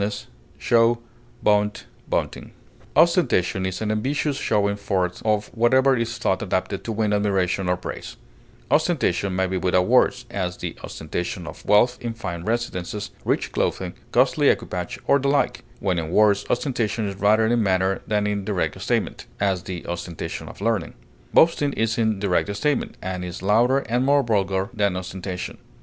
[0.01, 0.95] display,
[1.45, 2.53] pageantry, pomposity,
[2.95, 7.77] Ostentation is an ambitious showing forth of whatever is thought adapted to win admiration or
[7.77, 8.17] praise;
[8.71, 13.93] ostentation may be without words; as, the ostentation of wealth in fine residences, rich clothing,
[14.11, 18.43] costly equipage, or the like; when in words, ostentation is rather in manner than in
[18.43, 20.95] direct statement; as, the ostentation of learning.
[21.31, 25.59] Boasting is in direct statement, and is louder and more vulgar than ostentation.